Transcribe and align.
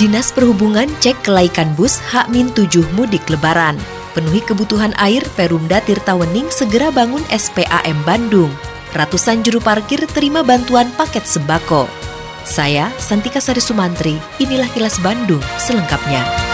Dinas 0.00 0.32
Perhubungan 0.32 0.88
cek 1.04 1.28
kelaikan 1.28 1.76
bus 1.76 2.00
H-7 2.00 2.88
mudik 2.96 3.20
lebaran. 3.28 3.76
Penuhi 4.16 4.40
kebutuhan 4.40 4.96
air 4.96 5.20
Perumda 5.36 5.84
Tirtawening 5.84 6.48
segera 6.48 6.88
bangun 6.88 7.20
SPAM 7.28 8.00
Bandung. 8.08 8.48
Ratusan 8.96 9.44
juru 9.44 9.60
parkir 9.60 10.00
terima 10.16 10.40
bantuan 10.40 10.88
paket 10.96 11.28
sembako. 11.28 11.84
Saya, 12.48 12.88
Santika 12.96 13.44
Sari 13.44 13.60
Sumantri, 13.60 14.16
inilah 14.40 14.72
kilas 14.72 14.96
Bandung 15.04 15.44
selengkapnya. 15.60 16.49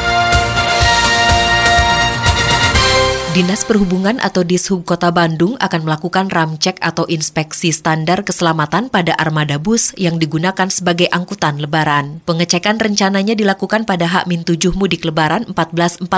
Dinas 3.36 3.68
Perhubungan 3.68 4.16
atau 4.16 4.48
Dishub 4.48 4.88
Kota 4.88 5.12
Bandung 5.12 5.60
akan 5.60 5.84
melakukan 5.84 6.32
ramcek 6.32 6.80
atau 6.80 7.04
inspeksi 7.04 7.68
standar 7.68 8.24
keselamatan 8.24 8.88
pada 8.88 9.12
armada 9.12 9.60
bus 9.60 9.92
yang 10.00 10.16
digunakan 10.16 10.72
sebagai 10.72 11.04
angkutan 11.12 11.60
lebaran. 11.60 12.24
Pengecekan 12.24 12.80
rencananya 12.80 13.36
dilakukan 13.36 13.84
pada 13.84 14.08
H-7 14.08 14.72
mudik 14.72 15.04
lebaran 15.04 15.44
1444 15.52 16.08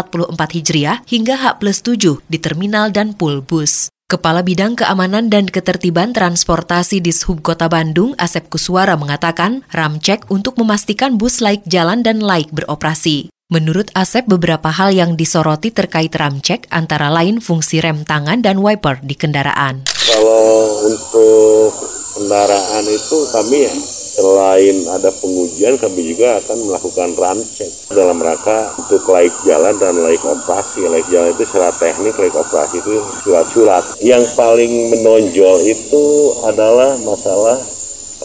Hijriah 0.63 1.03
hingga 1.11 1.35
H 1.43 1.59
plus 1.59 1.83
7 1.83 2.23
di 2.31 2.39
terminal 2.39 2.95
dan 2.95 3.19
pool 3.19 3.43
bus. 3.43 3.91
Kepala 4.07 4.47
Bidang 4.47 4.79
Keamanan 4.79 5.27
dan 5.27 5.51
Ketertiban 5.51 6.15
Transportasi 6.15 7.03
di 7.03 7.11
Sub 7.11 7.43
Kota 7.43 7.67
Bandung, 7.67 8.15
Asep 8.15 8.47
Kuswara 8.47 8.95
mengatakan, 8.95 9.67
ramcek 9.75 10.31
untuk 10.31 10.55
memastikan 10.55 11.19
bus 11.19 11.43
laik 11.43 11.67
jalan 11.67 12.07
dan 12.07 12.23
laik 12.23 12.55
beroperasi. 12.55 13.35
Menurut 13.49 13.89
Asep, 13.97 14.29
beberapa 14.29 14.69
hal 14.69 14.93
yang 14.93 15.17
disoroti 15.17 15.73
terkait 15.73 16.13
ramcek 16.13 16.69
antara 16.69 17.09
lain 17.09 17.41
fungsi 17.41 17.81
rem 17.81 18.05
tangan 18.05 18.45
dan 18.45 18.61
wiper 18.61 19.01
di 19.01 19.17
kendaraan. 19.17 19.89
Kalau 19.89 20.85
untuk 20.85 21.73
kendaraan 22.13 22.85
itu 22.85 23.17
kami 23.33 23.65
ya 23.65 23.73
selain 24.21 24.77
ada 24.93 25.09
pengujian 25.17 25.81
kami 25.81 26.13
juga 26.13 26.45
akan 26.45 26.59
melakukan 26.61 27.09
ramcek 27.17 27.73
dalam 27.89 28.21
rangka 28.21 28.69
untuk 28.85 29.01
laik 29.09 29.33
jalan 29.49 29.81
dan 29.81 29.97
laik 29.97 30.21
operasi. 30.29 30.85
Laik 30.85 31.09
jalan 31.09 31.33
itu 31.33 31.49
secara 31.49 31.73
teknik 31.73 32.21
laik 32.21 32.37
operasi 32.37 32.85
itu 32.85 33.01
surat-surat. 33.25 33.97
Yang 34.05 34.29
paling 34.37 34.93
menonjol 34.93 35.57
itu 35.65 36.37
adalah 36.45 37.01
masalah 37.01 37.57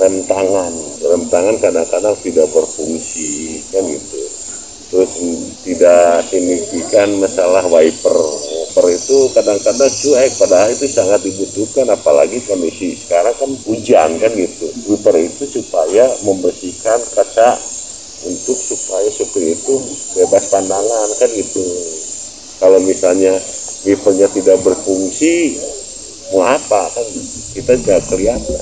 rem 0.04 0.20
tangan. 0.28 0.74
Rem 1.00 1.24
tangan 1.32 1.56
kadang-kadang 1.64 2.16
tidak 2.20 2.52
berfungsi 2.52 3.64
kan 3.72 3.88
gitu 3.88 4.43
terus 4.94 5.14
tidak 5.66 6.22
signifikan 6.30 7.18
masalah 7.18 7.66
wiper. 7.66 8.14
Wiper 8.14 8.86
itu 8.94 9.18
kadang-kadang 9.34 9.90
cuek 9.90 10.32
padahal 10.38 10.70
itu 10.70 10.86
sangat 10.86 11.26
dibutuhkan 11.26 11.90
apalagi 11.90 12.38
kondisi 12.46 12.94
sekarang 12.94 13.34
kan 13.42 13.50
hujan 13.66 14.22
kan 14.22 14.30
gitu. 14.38 14.70
Wiper 14.94 15.18
itu 15.18 15.50
supaya 15.50 16.06
membersihkan 16.22 17.02
kaca 17.10 17.58
untuk 18.30 18.54
supaya 18.54 19.10
supir 19.10 19.58
itu 19.58 19.82
bebas 20.14 20.54
pandangan 20.54 21.10
kan 21.18 21.30
gitu. 21.34 21.66
Kalau 22.62 22.78
misalnya 22.86 23.34
wipernya 23.90 24.30
tidak 24.30 24.62
berfungsi 24.62 25.58
mau 26.30 26.46
apa 26.46 26.82
kan? 26.94 27.08
Kita 27.58 27.74
tidak 27.82 28.02
kelihatan 28.14 28.62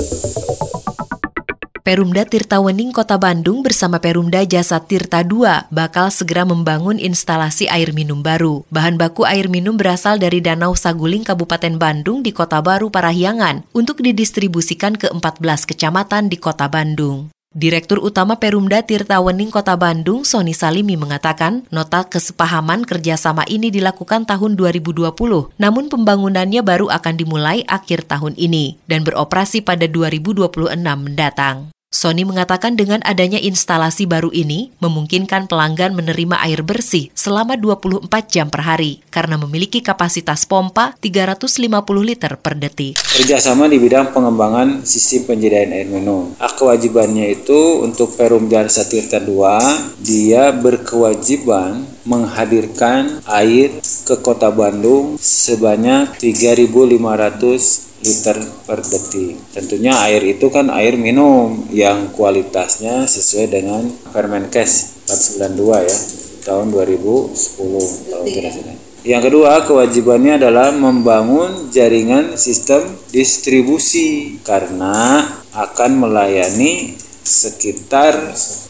Perumda 1.92 2.24
Tirta 2.24 2.64
Wening 2.64 2.96
Kota 2.96 3.20
Bandung 3.20 3.68
bersama 3.68 4.00
Perumda 4.00 4.48
Jasa 4.48 4.80
Tirta 4.80 5.28
II 5.28 5.44
bakal 5.76 6.08
segera 6.08 6.48
membangun 6.48 6.96
instalasi 6.96 7.68
air 7.68 7.92
minum 7.92 8.24
baru. 8.24 8.64
Bahan 8.72 8.96
baku 8.96 9.28
air 9.28 9.52
minum 9.52 9.76
berasal 9.76 10.16
dari 10.16 10.40
Danau 10.40 10.72
Saguling 10.72 11.28
Kabupaten 11.28 11.76
Bandung 11.76 12.24
di 12.24 12.32
Kota 12.32 12.64
Baru 12.64 12.96
Parahyangan 12.96 13.68
untuk 13.76 14.00
didistribusikan 14.00 14.96
ke 14.96 15.12
14 15.12 15.44
kecamatan 15.68 16.32
di 16.32 16.40
Kota 16.40 16.72
Bandung. 16.72 17.28
Direktur 17.52 18.00
Utama 18.00 18.40
Perumda 18.40 18.80
Tirta 18.88 19.20
Wening 19.20 19.52
Kota 19.52 19.76
Bandung, 19.76 20.24
Sony 20.24 20.56
Salimi 20.56 20.96
mengatakan, 20.96 21.68
nota 21.76 22.08
kesepahaman 22.08 22.88
kerjasama 22.88 23.44
ini 23.52 23.68
dilakukan 23.68 24.24
tahun 24.24 24.56
2020, 24.56 25.12
namun 25.60 25.92
pembangunannya 25.92 26.64
baru 26.64 26.88
akan 26.88 27.20
dimulai 27.20 27.68
akhir 27.68 28.08
tahun 28.08 28.40
ini 28.40 28.80
dan 28.88 29.04
beroperasi 29.04 29.68
pada 29.68 29.92
2026 29.92 30.56
mendatang. 30.96 31.68
Sony 32.02 32.26
mengatakan 32.26 32.74
dengan 32.74 32.98
adanya 33.06 33.38
instalasi 33.38 34.10
baru 34.10 34.34
ini 34.34 34.74
memungkinkan 34.82 35.46
pelanggan 35.46 35.94
menerima 35.94 36.42
air 36.42 36.66
bersih 36.66 37.14
selama 37.14 37.54
24 37.62 38.10
jam 38.26 38.50
per 38.50 38.66
hari 38.66 39.06
karena 39.14 39.38
memiliki 39.38 39.86
kapasitas 39.86 40.50
pompa 40.50 40.98
350 40.98 41.62
liter 42.02 42.42
per 42.42 42.58
detik. 42.58 42.98
Kerjasama 42.98 43.70
di 43.70 43.78
bidang 43.78 44.10
pengembangan 44.18 44.82
sistem 44.82 45.30
penyediaan 45.30 45.78
air 45.78 45.86
minum. 45.94 46.34
Hak 46.42 46.58
kewajibannya 46.58 47.38
itu 47.38 47.86
untuk 47.86 48.18
Perum 48.18 48.50
Jasa 48.50 48.90
Tirta 48.90 49.22
2, 49.22 50.02
dia 50.02 50.50
berkewajiban 50.58 51.86
menghadirkan 52.10 53.22
air 53.30 53.78
ke 54.10 54.18
kota 54.26 54.50
Bandung 54.50 55.22
sebanyak 55.22 56.18
3.500 56.18 57.91
liter 58.02 58.38
per 58.66 58.82
detik. 58.82 59.38
Tentunya 59.54 59.94
air 60.06 60.22
itu 60.26 60.50
kan 60.50 60.74
air 60.74 60.98
minum 60.98 61.70
yang 61.70 62.10
kualitasnya 62.14 63.06
sesuai 63.06 63.48
dengan 63.50 63.86
Permenkes 64.12 65.06
492 65.06 65.90
ya 65.90 65.98
tahun 66.42 66.74
2010 66.74 68.10
kalau 68.10 68.26
tidak 68.26 68.52
salah. 68.54 68.78
Yang 69.02 69.34
kedua, 69.34 69.66
kewajibannya 69.66 70.38
adalah 70.38 70.70
membangun 70.70 71.74
jaringan 71.74 72.38
sistem 72.38 72.86
distribusi 73.10 74.38
karena 74.46 75.26
akan 75.58 76.06
melayani 76.06 76.94
sekitar 77.26 78.14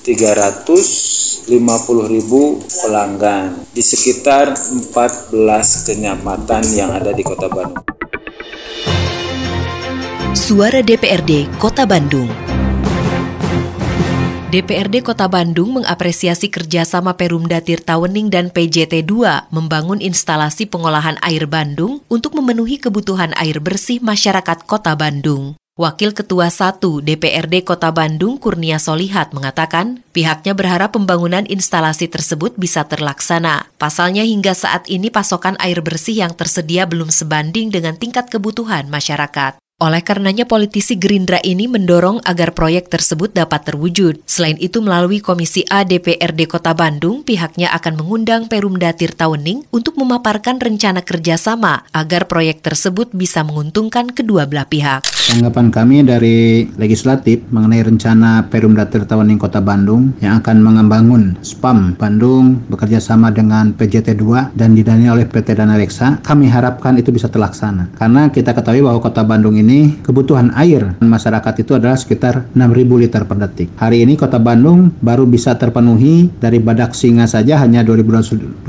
350 0.07 1.51
ribu 2.07 2.63
pelanggan 2.63 3.67
di 3.75 3.83
sekitar 3.83 4.55
14 4.55 5.87
kecamatan 5.91 6.63
yang 6.79 6.95
ada 6.95 7.11
di 7.11 7.27
Kota 7.27 7.51
Bandung. 7.51 8.00
Suara 10.31 10.79
DPRD 10.79 11.59
Kota 11.59 11.83
Bandung. 11.83 12.31
DPRD 14.47 15.03
Kota 15.03 15.27
Bandung 15.27 15.75
mengapresiasi 15.75 16.47
kerjasama 16.47 17.19
Perumda 17.19 17.59
Tirtawening 17.59 18.31
dan 18.31 18.47
PJT 18.47 19.03
2 19.11 19.51
membangun 19.51 19.99
instalasi 19.99 20.71
pengolahan 20.71 21.19
air 21.19 21.51
Bandung 21.51 21.99
untuk 22.07 22.39
memenuhi 22.39 22.79
kebutuhan 22.79 23.35
air 23.35 23.59
bersih 23.59 23.99
masyarakat 23.99 24.63
Kota 24.63 24.95
Bandung. 24.95 25.59
Wakil 25.75 26.15
Ketua 26.15 26.47
1 26.47 26.79
DPRD 26.79 27.67
Kota 27.67 27.91
Bandung 27.91 28.39
Kurnia 28.39 28.79
Solihat 28.79 29.35
mengatakan 29.35 29.99
pihaknya 30.15 30.55
berharap 30.55 30.95
pembangunan 30.95 31.43
instalasi 31.43 32.07
tersebut 32.07 32.55
bisa 32.55 32.87
terlaksana. 32.87 33.67
Pasalnya 33.75 34.23
hingga 34.23 34.55
saat 34.55 34.87
ini 34.87 35.11
pasokan 35.11 35.59
air 35.59 35.83
bersih 35.83 36.23
yang 36.23 36.31
tersedia 36.39 36.87
belum 36.87 37.11
sebanding 37.11 37.67
dengan 37.67 37.99
tingkat 37.99 38.31
kebutuhan 38.31 38.87
masyarakat. 38.87 39.60
Oleh 39.81 40.05
karenanya 40.05 40.45
politisi 40.45 40.93
Gerindra 40.93 41.41
ini 41.41 41.65
mendorong 41.65 42.21
agar 42.21 42.53
proyek 42.53 42.93
tersebut 42.93 43.33
dapat 43.33 43.65
terwujud. 43.65 44.21
Selain 44.29 44.53
itu 44.61 44.77
melalui 44.77 45.25
Komisi 45.25 45.65
A 45.73 45.81
DPRD 45.81 46.45
Kota 46.45 46.77
Bandung, 46.77 47.25
pihaknya 47.25 47.73
akan 47.73 47.97
mengundang 47.97 48.45
Perumda 48.45 48.93
Tirtawening 48.93 49.65
untuk 49.73 49.97
memaparkan 49.97 50.61
rencana 50.61 51.01
kerjasama 51.01 51.89
agar 51.97 52.29
proyek 52.29 52.61
tersebut 52.61 53.09
bisa 53.17 53.41
menguntungkan 53.41 54.13
kedua 54.13 54.45
belah 54.45 54.69
pihak. 54.69 55.01
Tanggapan 55.33 55.73
kami 55.73 56.05
dari 56.05 56.69
legislatif 56.77 57.41
mengenai 57.49 57.81
rencana 57.81 58.45
Perumda 58.53 58.85
Tirtawening 58.85 59.41
Kota 59.41 59.65
Bandung 59.65 60.13
yang 60.21 60.45
akan 60.45 60.61
mengembangun 60.61 61.41
SPAM 61.41 61.97
Bandung 61.97 62.61
bekerja 62.69 63.01
sama 63.01 63.33
dengan 63.33 63.73
PJT 63.73 64.13
2 64.13 64.53
dan 64.53 64.77
didanai 64.77 65.09
oleh 65.09 65.25
PT 65.25 65.57
Dana 65.57 65.73
Reksa, 65.73 66.21
kami 66.21 66.45
harapkan 66.45 67.01
itu 67.01 67.09
bisa 67.09 67.33
terlaksana. 67.33 67.89
Karena 67.97 68.29
kita 68.29 68.53
ketahui 68.53 68.85
bahwa 68.85 69.01
Kota 69.01 69.25
Bandung 69.25 69.57
ini 69.57 69.70
ini 69.71 70.03
kebutuhan 70.03 70.51
air 70.59 70.99
masyarakat 70.99 71.63
itu 71.63 71.79
adalah 71.79 71.95
sekitar 71.95 72.51
6.000 72.51 72.99
liter 72.99 73.23
per 73.23 73.39
detik. 73.39 73.71
Hari 73.79 74.03
ini 74.03 74.19
Kota 74.19 74.35
Bandung 74.35 74.91
baru 74.99 75.23
bisa 75.23 75.55
terpenuhi 75.55 76.27
dari 76.43 76.59
Badak 76.59 76.91
Singa 76.91 77.23
saja 77.23 77.55
hanya 77.63 77.79
2.250, 77.87 78.67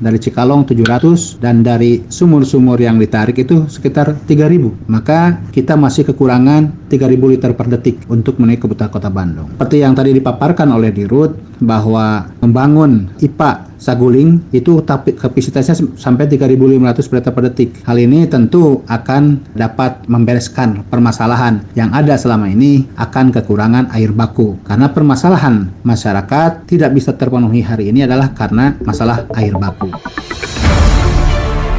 dari 0.00 0.18
Cikalong 0.18 0.64
700 0.64 1.44
dan 1.44 1.60
dari 1.60 2.00
sumur-sumur 2.08 2.80
yang 2.80 2.96
ditarik 2.96 3.36
itu 3.36 3.68
sekitar 3.68 4.16
3.000. 4.24 4.88
Maka 4.88 5.44
kita 5.52 5.76
masih 5.76 6.08
kekurangan 6.08 6.88
3.000 6.88 7.28
liter 7.28 7.52
per 7.52 7.68
detik 7.68 8.08
untuk 8.08 8.40
memenuhi 8.40 8.56
kebutuhan 8.56 8.88
Kota 8.88 9.12
Bandung. 9.12 9.52
Seperti 9.52 9.84
yang 9.84 9.92
tadi 9.92 10.16
dipaparkan 10.16 10.72
oleh 10.72 10.88
Dirut 10.88 11.36
bahwa 11.60 12.32
membangun 12.40 13.12
IPA 13.20 13.67
Saguling 13.78 14.50
itu 14.50 14.82
kapasitasnya 14.82 15.78
sampai 15.94 16.26
3.500 16.26 17.10
berita 17.10 17.30
per 17.30 17.42
detik. 17.46 17.70
Hal 17.86 17.96
ini 17.96 18.26
tentu 18.26 18.82
akan 18.90 19.54
dapat 19.54 20.04
membereskan 20.10 20.82
permasalahan 20.90 21.62
yang 21.78 21.94
ada 21.94 22.18
selama 22.18 22.50
ini 22.50 22.90
akan 22.98 23.30
kekurangan 23.30 23.94
air 23.94 24.10
baku. 24.10 24.58
Karena 24.66 24.90
permasalahan 24.90 25.70
masyarakat 25.86 26.66
tidak 26.66 26.90
bisa 26.92 27.14
terpenuhi 27.14 27.62
hari 27.62 27.94
ini 27.94 28.04
adalah 28.04 28.34
karena 28.34 28.74
masalah 28.82 29.24
air 29.38 29.54
baku. 29.54 29.94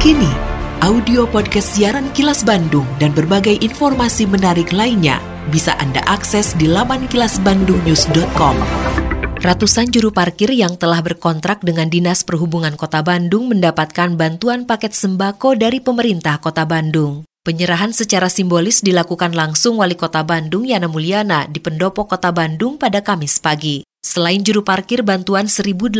Kini, 0.00 0.32
audio 0.80 1.28
podcast 1.28 1.76
siaran 1.76 2.08
Kilas 2.16 2.40
Bandung 2.40 2.88
dan 2.96 3.12
berbagai 3.12 3.60
informasi 3.60 4.24
menarik 4.24 4.72
lainnya 4.72 5.20
bisa 5.52 5.76
Anda 5.76 6.00
akses 6.08 6.56
di 6.56 6.64
laman 6.64 7.04
kilasbandungnews.com. 7.12 9.09
Ratusan 9.40 9.88
juru 9.88 10.12
parkir 10.12 10.52
yang 10.52 10.76
telah 10.76 11.00
berkontrak 11.00 11.64
dengan 11.64 11.88
Dinas 11.88 12.28
Perhubungan 12.28 12.76
Kota 12.76 13.00
Bandung 13.00 13.48
mendapatkan 13.48 14.12
bantuan 14.12 14.68
paket 14.68 14.92
sembako 14.92 15.56
dari 15.56 15.80
pemerintah 15.80 16.36
Kota 16.44 16.68
Bandung. 16.68 17.24
Penyerahan 17.40 17.96
secara 17.96 18.28
simbolis 18.28 18.84
dilakukan 18.84 19.32
langsung 19.32 19.80
Wali 19.80 19.96
Kota 19.96 20.20
Bandung 20.28 20.68
Yana 20.68 20.92
Mulyana 20.92 21.48
di 21.48 21.56
Pendopo 21.56 22.04
Kota 22.04 22.36
Bandung 22.36 22.76
pada 22.76 23.00
Kamis 23.00 23.40
pagi. 23.40 23.80
Selain 24.04 24.44
juru 24.44 24.60
parkir, 24.60 25.00
bantuan 25.00 25.48
1.800 25.48 25.96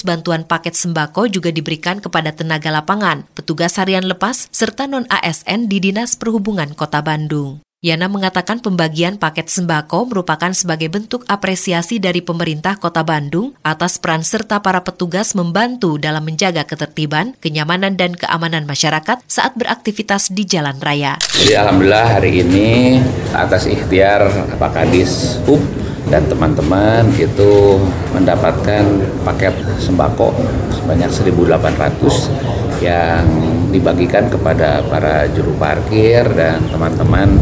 bantuan 0.00 0.48
paket 0.48 0.72
sembako 0.72 1.28
juga 1.28 1.52
diberikan 1.52 2.00
kepada 2.00 2.32
tenaga 2.32 2.72
lapangan, 2.72 3.28
petugas 3.36 3.76
harian 3.76 4.08
lepas, 4.08 4.48
serta 4.56 4.88
non-ASN 4.88 5.68
di 5.68 5.84
Dinas 5.84 6.16
Perhubungan 6.16 6.72
Kota 6.72 7.04
Bandung. 7.04 7.60
Yana 7.80 8.12
mengatakan 8.12 8.60
pembagian 8.60 9.16
paket 9.16 9.48
sembako 9.48 10.12
merupakan 10.12 10.52
sebagai 10.52 10.92
bentuk 10.92 11.24
apresiasi 11.24 11.96
dari 11.96 12.20
pemerintah 12.20 12.76
Kota 12.76 13.00
Bandung 13.00 13.56
atas 13.64 13.96
peran 13.96 14.20
serta 14.20 14.60
para 14.60 14.84
petugas 14.84 15.32
membantu 15.32 15.96
dalam 15.96 16.20
menjaga 16.28 16.68
ketertiban, 16.68 17.32
kenyamanan, 17.40 17.96
dan 17.96 18.12
keamanan 18.12 18.68
masyarakat 18.68 19.24
saat 19.24 19.56
beraktivitas 19.56 20.28
di 20.28 20.44
jalan 20.44 20.76
raya. 20.76 21.16
Jadi 21.32 21.56
Alhamdulillah 21.56 22.20
hari 22.20 22.44
ini 22.44 23.00
atas 23.32 23.64
ikhtiar 23.64 24.28
Pak 24.60 24.76
Kadis 24.76 25.40
HUB 25.48 25.64
dan 26.12 26.28
teman-teman 26.28 27.08
itu 27.16 27.80
mendapatkan 28.12 28.84
paket 29.24 29.56
sembako 29.80 30.36
sebanyak 30.68 31.08
1.800 31.08 32.84
yang 32.84 33.24
dibagikan 33.72 34.28
kepada 34.28 34.84
para 34.84 35.24
juru 35.32 35.56
parkir 35.56 36.28
dan 36.36 36.60
teman-teman 36.68 37.40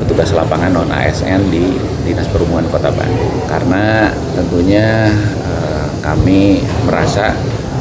petugas 0.00 0.32
lapangan 0.32 0.72
non 0.72 0.90
ASN 0.90 1.52
di 1.52 1.76
Dinas 2.04 2.26
Perhubungan 2.32 2.66
Kota 2.72 2.88
Bandung 2.90 3.44
karena 3.46 4.08
tentunya 4.34 5.12
eh, 5.44 5.86
kami 6.00 6.64
merasa 6.88 7.36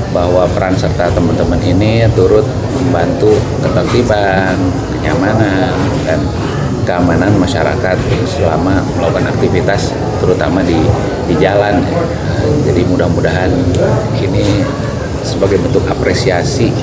bahwa 0.10 0.50
peran 0.50 0.74
serta 0.74 1.14
teman-teman 1.14 1.62
ini 1.62 2.06
turut 2.18 2.46
membantu 2.74 3.30
ketertiban, 3.62 4.58
kenyamanan 4.98 5.74
dan 6.06 6.20
keamanan 6.84 7.30
masyarakat 7.38 7.98
selama 8.26 8.82
melakukan 8.98 9.30
aktivitas 9.30 9.94
terutama 10.18 10.66
di 10.66 10.78
di 11.30 11.36
jalan. 11.38 11.86
Jadi 12.66 12.82
mudah-mudahan 12.90 13.54
ini 14.18 14.66
sebagai 15.22 15.62
bentuk 15.62 15.86
apresiasi 15.86 16.74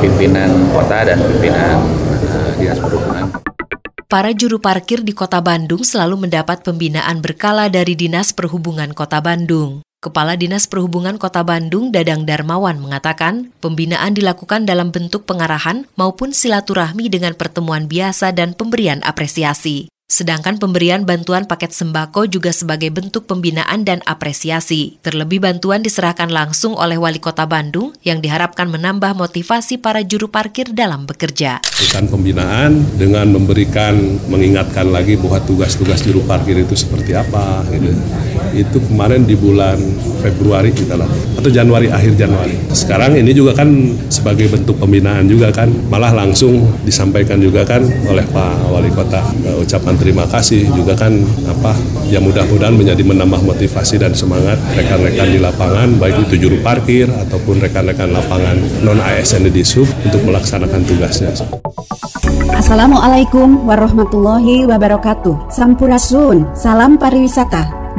pimpinan 0.00 0.72
kota 0.72 1.04
dan 1.04 1.18
pimpinan 1.20 1.84
uh, 2.32 2.52
dinas 2.56 2.78
perhubungan 2.80 3.39
para 4.10 4.34
juru 4.34 4.58
parkir 4.58 5.06
di 5.06 5.14
Kota 5.14 5.38
Bandung 5.38 5.86
selalu 5.86 6.26
mendapat 6.26 6.66
pembinaan 6.66 7.22
berkala 7.22 7.70
dari 7.70 7.94
Dinas 7.94 8.34
Perhubungan 8.34 8.90
Kota 8.90 9.22
Bandung. 9.22 9.86
Kepala 10.00 10.34
Dinas 10.34 10.64
Perhubungan 10.64 11.20
Kota 11.20 11.46
Bandung 11.46 11.94
Dadang 11.94 12.26
Darmawan 12.26 12.80
mengatakan, 12.82 13.54
pembinaan 13.62 14.16
dilakukan 14.16 14.66
dalam 14.66 14.90
bentuk 14.90 15.28
pengarahan 15.28 15.86
maupun 15.94 16.34
silaturahmi 16.34 17.06
dengan 17.12 17.38
pertemuan 17.38 17.86
biasa 17.86 18.34
dan 18.34 18.56
pemberian 18.56 18.98
apresiasi. 19.06 19.89
Sedangkan 20.10 20.58
pemberian 20.58 21.06
bantuan 21.06 21.46
paket 21.46 21.70
sembako 21.70 22.26
juga 22.26 22.50
sebagai 22.50 22.90
bentuk 22.90 23.30
pembinaan 23.30 23.86
dan 23.86 24.02
apresiasi. 24.10 24.98
Terlebih 25.06 25.38
bantuan 25.38 25.86
diserahkan 25.86 26.26
langsung 26.34 26.74
oleh 26.74 26.98
Wali 26.98 27.22
Kota 27.22 27.46
Bandung 27.46 27.94
yang 28.02 28.18
diharapkan 28.18 28.66
menambah 28.66 29.14
motivasi 29.14 29.78
para 29.78 30.02
juru 30.02 30.26
parkir 30.26 30.74
dalam 30.74 31.06
bekerja. 31.06 31.62
Bukan 31.62 32.10
pembinaan 32.10 32.82
dengan 32.98 33.30
memberikan, 33.30 34.18
mengingatkan 34.26 34.90
lagi 34.90 35.14
bahwa 35.14 35.38
tugas-tugas 35.46 36.02
juru 36.02 36.26
parkir 36.26 36.58
itu 36.58 36.74
seperti 36.74 37.14
apa. 37.14 37.62
Gitu. 37.70 37.94
Itu 38.66 38.82
kemarin 38.90 39.22
di 39.22 39.38
bulan 39.38 39.78
Februari 40.26 40.74
kita 40.74 40.98
lah, 40.98 41.06
atau 41.40 41.50
Januari, 41.50 41.88
akhir 41.88 42.14
Januari. 42.20 42.54
Sekarang 42.70 43.16
ini 43.16 43.32
juga 43.32 43.56
kan 43.56 43.72
sebagai 44.12 44.52
bentuk 44.52 44.76
pembinaan 44.76 45.24
juga 45.24 45.48
kan, 45.50 45.72
malah 45.88 46.12
langsung 46.12 46.68
disampaikan 46.84 47.40
juga 47.40 47.64
kan 47.64 47.80
oleh 48.06 48.22
Pak 48.28 48.68
Wali 48.68 48.92
Kota 48.92 49.24
ucapan 49.60 49.94
terima 49.96 50.24
kasih 50.28 50.68
juga 50.72 50.92
kan 50.96 51.12
apa 51.48 51.72
ya 52.08 52.18
mudah-mudahan 52.18 52.74
menjadi 52.74 53.02
menambah 53.06 53.40
motivasi 53.44 54.02
dan 54.02 54.12
semangat 54.12 54.58
rekan-rekan 54.76 55.28
di 55.30 55.38
lapangan 55.40 55.88
baik 55.96 56.28
itu 56.28 56.48
juru 56.48 56.58
parkir 56.60 57.06
ataupun 57.06 57.62
rekan-rekan 57.62 58.10
lapangan 58.12 58.56
non 58.84 59.00
ASN 59.00 59.48
di 59.48 59.62
sub 59.62 59.86
untuk 60.04 60.20
melaksanakan 60.26 60.80
tugasnya. 60.84 61.32
Assalamualaikum 62.50 63.64
warahmatullahi 63.64 64.68
wabarakatuh. 64.68 65.48
Sampurasun, 65.48 66.52
salam 66.52 67.00
pariwisata. 67.00 67.79